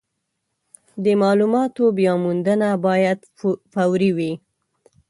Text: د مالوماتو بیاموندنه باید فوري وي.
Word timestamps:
د 1.03 1.05
مالوماتو 1.21 1.83
بیاموندنه 1.97 2.69
باید 2.85 3.19
فوري 3.73 4.11
وي. 4.17 4.31